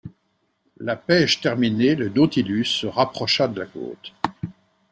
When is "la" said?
0.79-0.95, 3.59-3.67